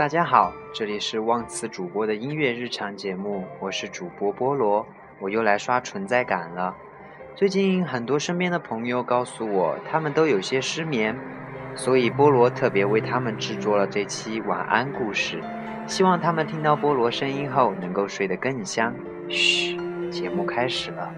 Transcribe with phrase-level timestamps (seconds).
[0.00, 4.86] 大家好，这里是忘词主播的音乐日常节目，我是主播菠萝，
[5.18, 6.74] 我又来刷存在感了。
[7.36, 11.14] 最近很多身边的朋友告诉我，他们都有些失眠，
[11.74, 15.38] 所以菠萝特别为他们制作了这期晚安故事，
[15.86, 18.94] 希望他们听到菠萝声音后能够睡得更香。
[19.28, 19.76] 嘘，
[20.10, 21.12] 节目开始了。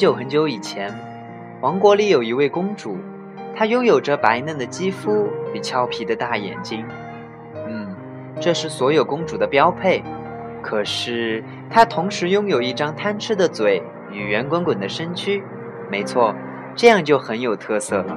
[0.00, 0.90] 很久很久以前，
[1.60, 2.96] 王国里有一位公主，
[3.54, 6.86] 她拥有着白嫩的肌肤与俏皮的大眼睛。
[7.68, 7.94] 嗯，
[8.40, 10.02] 这是所有公主的标配。
[10.62, 15.44] 可是她同时拥有一张贪吃的嘴与圆滚滚的身躯。
[15.90, 16.34] 没错，
[16.74, 18.16] 这样就很有特色了。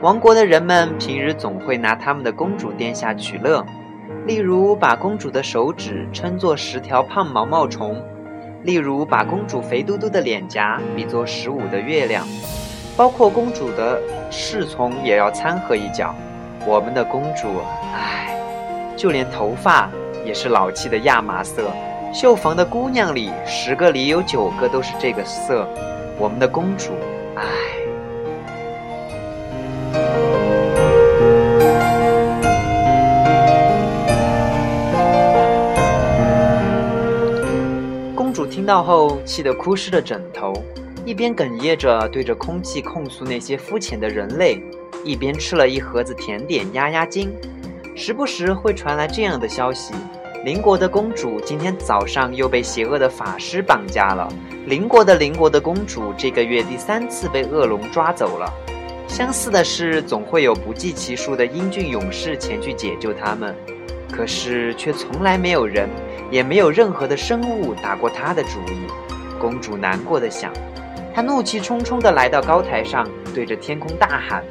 [0.00, 3.62] 王国的人们平日总会拿他们的公主殿下取乐，
[4.26, 8.02] 例如把公主的手指称作十条胖毛毛虫。
[8.62, 12.26] 例如，把公主肥嘟嘟的脸颊比作十五的月亮，
[12.94, 13.98] 包括公主的
[14.30, 16.14] 侍从也要掺和一脚。
[16.66, 17.48] 我们的公主，
[17.94, 18.38] 唉，
[18.96, 19.88] 就连头发
[20.26, 21.70] 也是老气的亚麻色。
[22.12, 25.66] 绣房的姑娘里，十个里有九个都是这个色。
[26.18, 26.90] 我们的公主，
[38.70, 40.52] 到后，气得哭湿了枕头，
[41.04, 44.62] 一边哽咽着对着空气控诉那些肤浅的人类，
[45.04, 47.32] 一边吃了一盒子甜点压压惊。
[47.96, 49.92] 时不时会传来这样的消息：
[50.44, 54.32] 邻国的公主今天早上又被邪恶的法师绑架了。
[54.66, 58.48] 邻国的邻国的公主这个月第三次被恶龙抓走了。
[59.08, 63.52] 相似的是，总会有不计其数的英俊勇士前去解救他们，
[64.10, 65.88] 可是却从来没有人。
[66.30, 68.86] 也没有任何的生物打过他的主意，
[69.40, 70.52] 公主难过的想。
[71.12, 73.04] 她怒气冲冲的来到高台上，
[73.34, 74.44] 对着天空大喊：“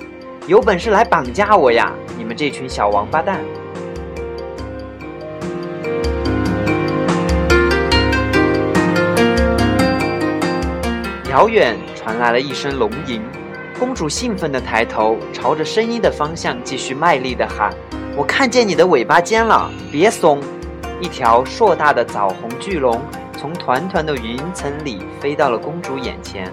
[0.46, 1.94] 有本事来绑架我呀！
[2.18, 3.40] 你们这群小王八蛋！”
[11.31, 13.22] 遥远传来了一声龙吟，
[13.80, 17.74] 公主兴奋的抬头，朝着声音的方向继续卖力的喊
[18.16, 20.40] ：“我看见你的尾巴尖了，别松！”
[21.02, 23.00] 一条硕大的枣红巨龙
[23.38, 26.52] 从团团的云层里飞到了公主眼前，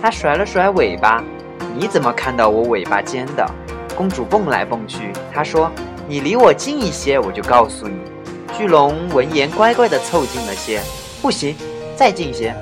[0.00, 1.22] 它甩了甩尾巴。
[1.76, 3.46] 你怎么看到我尾巴尖的？
[3.94, 5.12] 公主蹦来蹦去。
[5.32, 5.70] 她说
[6.08, 7.96] ：“你离我近一些，我就告诉你。”
[8.56, 10.80] 巨龙闻言乖乖地凑近了些。
[11.20, 11.54] 不行，
[11.94, 12.54] 再近些。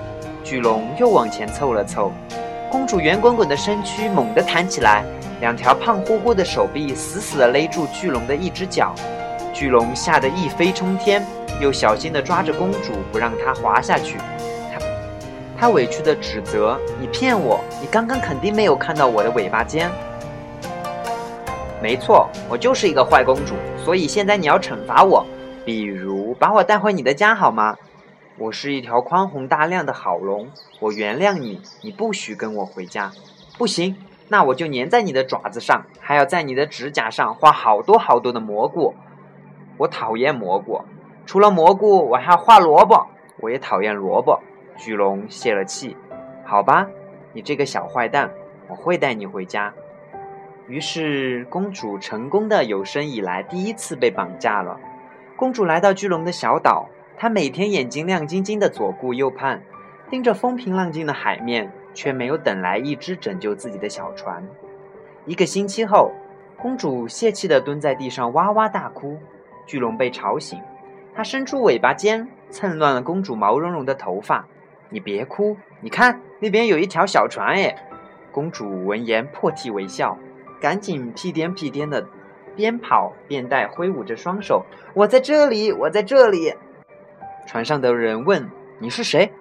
[0.42, 2.10] 巨龙又往前凑了凑。
[2.70, 5.04] 公主圆滚滚的身躯猛地弹起来，
[5.42, 8.94] 两条胖乎乎的手臂死死地勒住巨龙的一只脚。
[9.52, 11.26] 巨龙吓得一飞冲天，
[11.60, 14.18] 又小心地抓着公主，不让她滑下去。
[14.72, 14.78] 他
[15.58, 17.60] 他委屈地指责：“你骗我！
[17.80, 19.90] 你刚刚肯定没有看到我的尾巴尖。”
[21.82, 23.54] 没错，我就是一个坏公主，
[23.84, 25.26] 所以现在你要惩罚我，
[25.64, 27.76] 比如把我带回你的家好吗？
[28.38, 30.48] 我是一条宽宏大量的好龙，
[30.78, 33.10] 我原谅你，你不许跟我回家。
[33.58, 33.96] 不行，
[34.28, 38.94] 那我就粘在你的爪子上，还要在你的指甲上画好多好多的蘑菇。
[39.78, 40.82] 我讨厌蘑菇，
[41.26, 43.06] 除了蘑菇，我还要画萝卜。
[43.40, 44.40] 我也讨厌萝卜。
[44.76, 45.96] 巨龙泄了气，
[46.44, 46.88] 好吧，
[47.34, 48.30] 你这个小坏蛋，
[48.68, 49.72] 我会带你回家。
[50.66, 54.80] 于是，公主成功的有生以来第一次被绑架了。
[55.36, 59.62] 公主来到巨龙的小岛，她每天眼睛亮晶晶的左顾右盼，
[60.08, 64.42] 盯着风平浪静的海面，却没有等来一只拯救自己的小船。
[65.26, 66.12] 一个星期后。
[66.58, 69.18] 公主泄气地蹲在地上哇哇大哭。
[69.66, 70.60] 巨龙被吵醒，
[71.12, 74.46] 它伸出尾巴尖，蹭乱了公主毛茸茸的头发。
[74.88, 77.74] 你别哭，你看那边有一条小船哎。
[78.30, 80.16] 公主闻言破涕为笑，
[80.60, 82.06] 赶紧屁颠屁颠的，
[82.54, 86.54] 边跑边带挥舞着双手：“我在这里，我在这里。”
[87.44, 88.48] 船上的人问
[88.78, 89.32] ：“你是谁？”“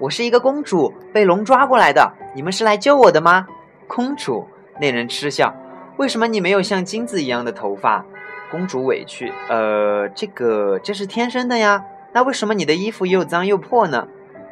[0.00, 2.10] 我是一个公主，被龙抓过来的。
[2.34, 3.46] 你们是来救我的吗？”
[3.86, 4.46] 公主，
[4.80, 5.54] 那人嗤笑
[5.98, 8.06] ：“为什么你没有像金子一样的头发？”
[8.50, 11.84] 公主委屈：“呃，这个这是天生的呀。
[12.12, 14.08] 那为什么你的衣服又脏又破呢？”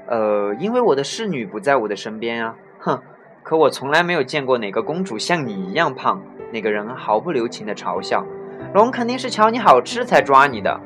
[0.07, 2.55] 呃，因为我的侍女不在我的身边啊。
[2.79, 3.01] 哼，
[3.43, 6.23] 可我从来没有见过哪个公主像你一样胖。
[6.53, 8.23] 那个人毫不留情地嘲笑
[8.75, 10.79] ：“龙肯定是瞧你好吃才抓你的。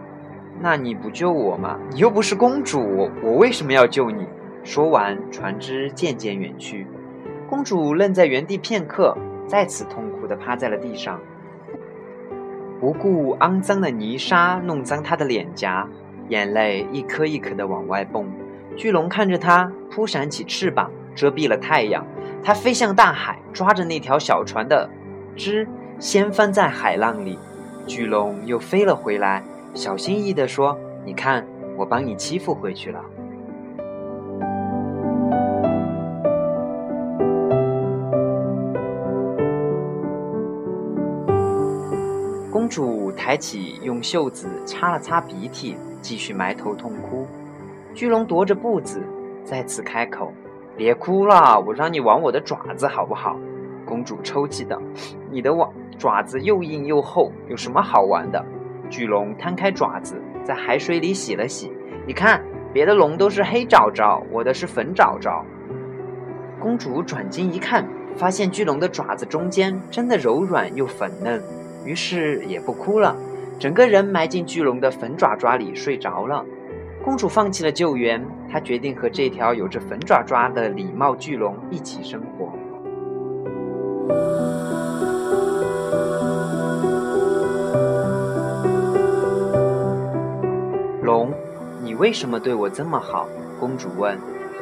[0.60, 1.76] 那你不救我吗？
[1.90, 4.24] 你又不是公主，我为什么要救你？”
[4.64, 6.86] 说完，船只渐渐远去。
[7.48, 9.16] 公主愣在原地片刻，
[9.46, 11.20] 再次痛苦地趴在了地上，
[12.80, 15.88] 不顾肮脏的泥沙弄脏她的脸颊，
[16.28, 18.26] 眼泪一颗一颗地往外蹦。
[18.76, 22.06] 巨龙看着她，扑闪起翅膀，遮蔽了太阳。
[22.42, 24.88] 它飞向大海，抓着那条小船的
[25.36, 25.68] 枝，
[25.98, 27.38] 掀翻在海浪里。
[27.86, 29.42] 巨龙又飞了回来，
[29.74, 33.04] 小心翼翼地说：“你看，我帮你欺负回去了。”
[43.32, 47.26] 抬起，用袖子擦了擦鼻涕，继续埋头痛哭。
[47.94, 49.02] 巨龙踱着步子，
[49.42, 50.30] 再次开口
[50.76, 53.38] ：“别哭了，我让你玩我的爪子，好不好？”
[53.88, 54.78] 公主抽泣道
[55.32, 58.44] ：“你的网爪子又硬又厚，有什么好玩的？”
[58.90, 61.72] 巨龙摊开爪子，在海水里洗了洗。
[62.06, 62.38] 你看，
[62.70, 65.42] 别的龙都是黑爪爪，我的是粉爪爪。
[66.60, 71.42] 公主转睛一看，发现巨龙的爪子中间真的柔软又粉嫩，
[71.84, 73.16] 于是也不哭了，
[73.58, 76.44] 整个人埋进巨龙的粉爪爪里睡着了。
[77.04, 82.52] 公主放弃了救援，她决定和这条有着粉爪爪的礼貌巨龙一起生活。
[91.02, 91.32] 龙，
[91.82, 93.28] 你为什么对我这么好？
[93.58, 94.16] 公主问。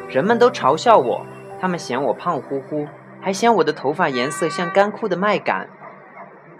[0.09, 1.25] 人们都嘲笑我，
[1.59, 2.85] 他们嫌我胖乎乎，
[3.21, 5.67] 还嫌我的头发颜色像干枯的麦秆。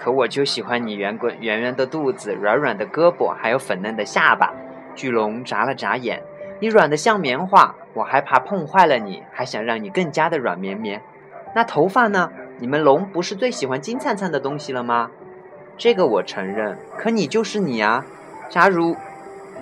[0.04, 4.52] 可我就喜欢你圆滚圆圆的肚子、软软的胳膊，还有粉嫩的下巴。
[4.96, 6.24] 巨龙眨了眨眼，
[6.60, 11.00] 你软的像棉花，我还怕碰坏了你，还想让你更加的软绵绵。
[11.54, 12.32] 那头发呢？
[12.58, 15.12] 你们龙不是最喜欢金灿灿的东西了吗？
[15.78, 18.04] 这个我承认，可你就是你啊。
[18.50, 18.96] 假如，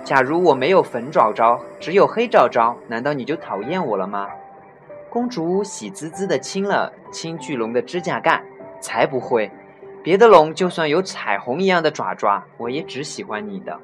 [0.04, 4.28] 假如我没有粉爪爪，只有黑爪爪，难道你就讨厌我了吗？
[5.10, 8.42] 公主喜滋滋地亲了亲巨龙的指甲盖，
[8.80, 9.50] 才不会。
[10.02, 13.78] 别的龙就算有彩虹一样的爪爪，我也只喜欢你的。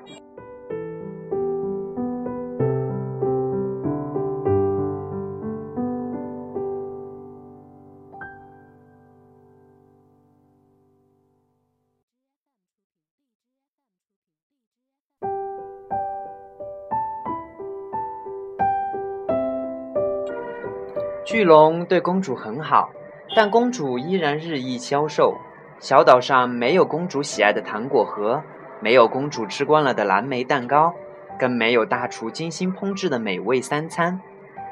[21.26, 22.90] 巨龙对公主很好，
[23.34, 25.34] 但公主依然日益消瘦。
[25.78, 28.42] 小岛上没有公主喜爱的糖果盒，
[28.80, 30.94] 没有公主吃惯了的蓝莓蛋糕，
[31.38, 34.20] 更没有大厨精心烹制的美味三餐。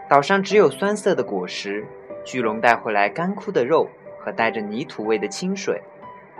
[0.08, 1.86] 岛上只有酸涩的果实，
[2.24, 5.82] 巨龙带回来干枯的肉和带着泥土味的清水。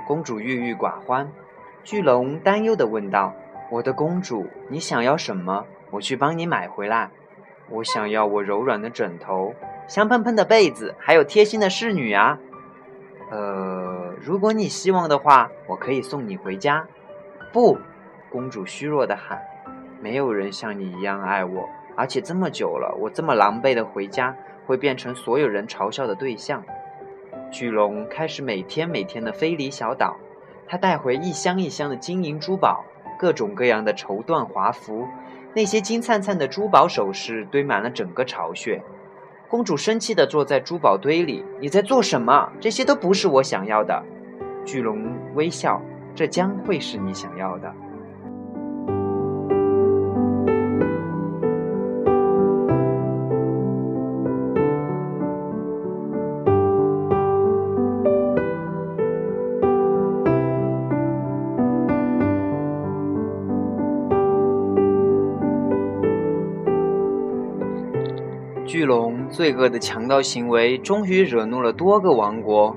[0.06, 1.30] 公主郁郁寡欢。
[1.83, 3.35] 巨龙担忧地问道
[3.71, 5.66] ：“我的公主，你想要什么？
[5.90, 7.11] 我去帮你买回来。
[7.68, 9.54] 我想要我柔软的枕头。”
[9.87, 12.38] 香喷喷的被子，还有贴心的侍女啊！
[13.30, 13.83] 呃，
[14.25, 16.87] 如果你希望的话，我可以送你回家。
[17.52, 17.76] 不，
[18.31, 19.38] 公主虚弱的喊
[20.00, 26.64] ：“没有人像你一样爱我，而且这么久了，我这么狼狈的回家，会变成所有人嘲笑的对象。”
[27.52, 30.16] 巨龙开始每天每天的飞离小岛，
[30.66, 32.83] 他带回一箱一箱的金银珠宝，
[33.19, 35.07] 各种各样的绸缎华服，
[35.52, 38.83] 那些金灿灿的珠宝首饰堆满了整个巢穴。
[39.50, 41.45] 公主生气地坐在珠宝堆里。
[41.61, 42.50] 你在做什么？
[42.59, 44.02] 这些都不是我想要的。
[44.64, 45.80] 巨龙微笑，
[46.14, 47.73] 这将会是你想要的。
[68.66, 72.76] 巨龙罪恶的强盗行为终于惹怒了多个王国，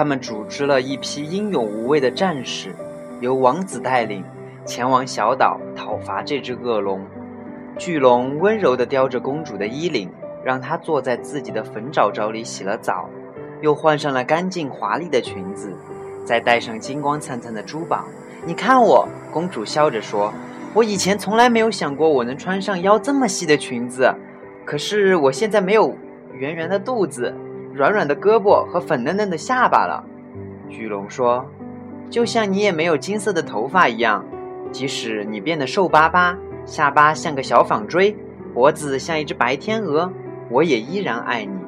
[0.00, 2.74] 他们组织了一批英勇无畏的战士，
[3.20, 4.24] 由王子带领，
[4.64, 7.04] 前往小岛讨伐这只恶龙。
[7.76, 10.10] 巨龙温柔地叼着公主的衣领，
[10.42, 13.10] 让她坐在自己的粉爪爪里洗了澡，
[13.60, 15.70] 又换上了干净华丽的裙子，
[16.24, 18.06] 再戴上金光灿灿的珠宝。
[18.46, 20.32] 你看我，公主笑着说
[20.72, 24.10] ：“我以前从来没有想过我能穿上腰这么细的裙子，
[24.64, 25.94] 可是我现在没有
[26.32, 27.34] 圆圆的肚子。”
[27.72, 30.04] 软软的胳膊和粉嫩嫩的下巴了，
[30.68, 31.46] 巨龙说
[32.10, 34.24] ：“就像你也没有金色的头发一样，
[34.72, 38.16] 即使你变得瘦巴巴，下巴像个小纺锥，
[38.52, 40.12] 脖子像一只白天鹅，
[40.50, 41.58] 我也依然爱你。”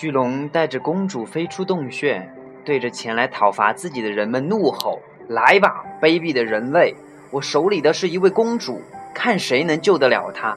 [0.00, 2.26] 巨龙带着公主飞出洞穴，
[2.64, 6.96] 对着前来讨伐自己的人们怒吼：“来吧，卑鄙的人类！
[7.30, 8.80] 我手里的是一位公主，
[9.12, 10.56] 看谁能救得了她！”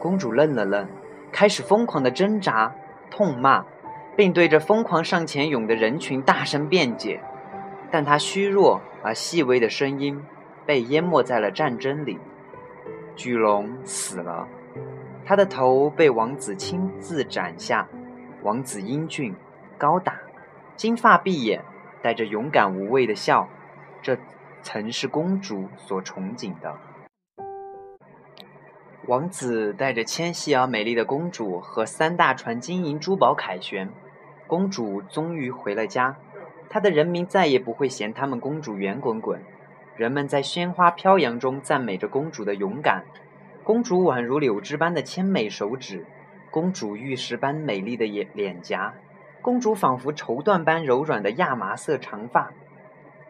[0.00, 0.88] 公主愣了愣，
[1.30, 2.74] 开始疯狂的挣扎、
[3.10, 3.62] 痛骂，
[4.16, 7.20] 并对着疯狂上前涌的人群大声辩解。
[7.90, 10.18] 但她虚弱而细微的声音
[10.64, 12.18] 被淹没在了战争里。
[13.14, 14.48] 巨龙死了，
[15.26, 17.86] 他的头被王子亲自斩下。
[18.42, 19.36] 王子英俊、
[19.78, 20.18] 高大，
[20.74, 21.62] 金发碧眼，
[22.02, 23.48] 带着勇敢无畏的笑，
[24.02, 24.18] 这
[24.62, 26.76] 曾是公主所憧憬的。
[29.06, 33.88] 王子带着纤细而美丽的公主和三大船金银珠宝凯旋，
[34.48, 36.16] 公主终于回了家。
[36.68, 39.40] 她的人民再也不会嫌他们公主圆滚滚，
[39.96, 43.04] 人们在鲜花飘扬中赞美着公主的勇敢。
[43.62, 46.04] 公主宛如柳枝般的纤美手指。
[46.52, 48.92] 公主玉石般美丽的眼脸颊，
[49.40, 52.50] 公主仿佛绸缎般柔软的亚麻色长发。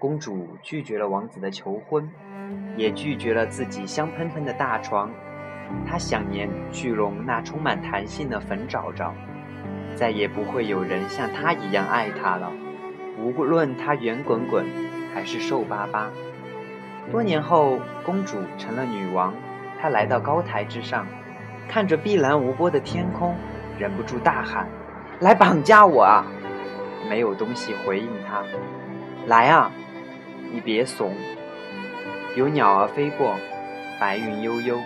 [0.00, 2.10] 公主拒绝了王子的求婚，
[2.76, 5.08] 也拒绝了自己香喷喷的大床。
[5.86, 9.14] 她想念巨龙那充满弹性的粉爪爪，
[9.94, 12.50] 再也不会有人像她一样爱她了。
[13.20, 14.66] 无论她圆滚滚
[15.14, 16.10] 还是瘦巴巴。
[17.12, 19.32] 多年后，公主成了女王，
[19.80, 21.06] 她来到高台之上。
[21.69, 23.35] 看着碧蓝无波的天空，
[23.78, 24.69] 忍不住大喊
[25.21, 26.26] ：“来绑架我啊！”
[27.09, 28.42] 没有东西回应他。
[29.26, 29.71] 来啊，
[30.52, 31.14] 你别怂。
[32.37, 33.37] 有鸟儿飞过，
[34.00, 34.78] 白云悠悠。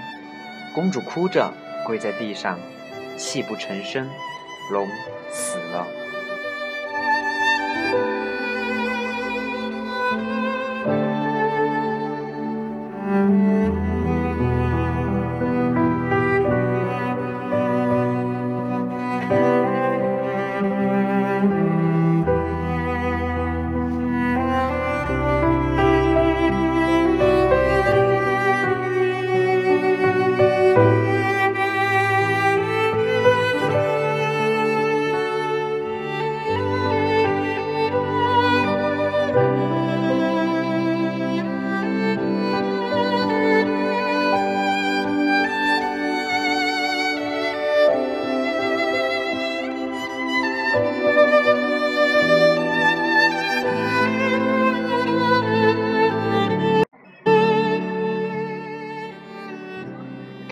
[0.74, 1.52] 公主哭着
[1.84, 2.58] 跪在地上，
[3.16, 4.08] 泣不成声。
[4.72, 4.88] 龙
[5.30, 5.86] 死了。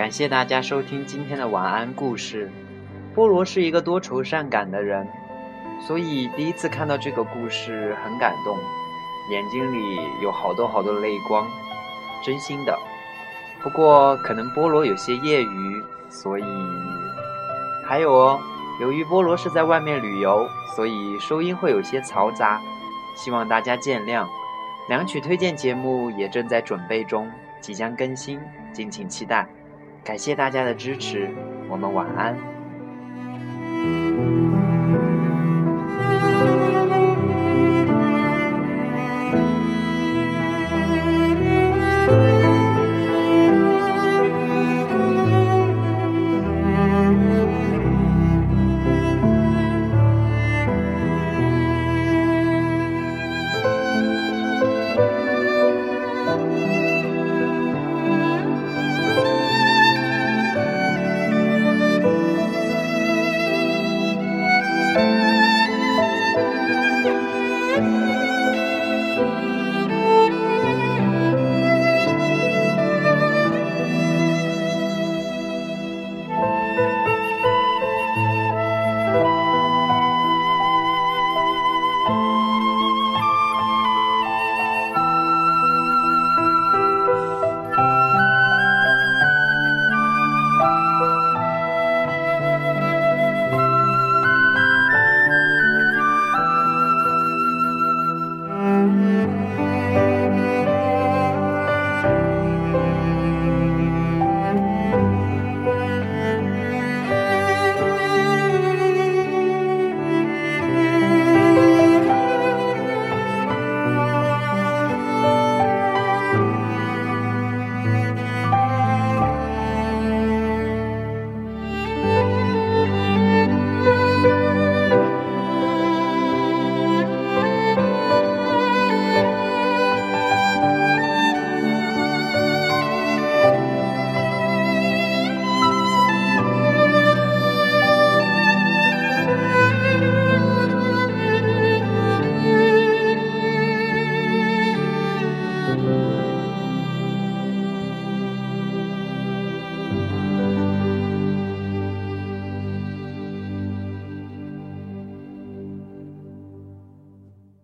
[0.05, 2.53] 感谢大家收听今天的晚安故事。
[3.17, 5.09] 菠萝是一个多愁善感的人，
[5.81, 8.55] 所以第一次看到这个故事很感动，
[9.31, 11.49] 眼睛里有好多好多泪光，
[12.23, 12.79] 真心的。
[13.63, 16.45] 不过可能菠萝有些业余，所以
[17.87, 18.39] 还有哦，
[18.83, 20.47] 由于菠萝是在外面旅游，
[20.77, 22.61] 所以收音会有些嘈杂，
[23.17, 24.27] 希望大家见谅。
[24.87, 27.33] 两曲推荐节目也正在准备中，
[27.63, 28.39] 即将更新，
[28.71, 29.49] 敬请期待。
[30.05, 31.31] 感谢大家的支持，
[31.69, 32.54] 我们晚安。